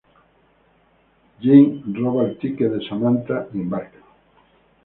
Jamie 1.43 1.83
roba 1.99 2.25
el 2.25 2.35
ticket 2.39 2.73
de 2.73 2.83
Samantha 2.87 3.47
y 3.53 3.59
embarca. 3.59 4.01